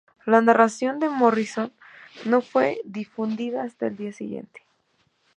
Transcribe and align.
La 0.25 0.41
narración 0.41 0.97
de 0.97 1.09
Morrison 1.09 1.71
no 2.25 2.41
fue 2.41 2.81
difundida 2.85 3.61
hasta 3.61 3.85
el 3.85 3.97
día 3.97 4.11
siguiente. 4.11 4.63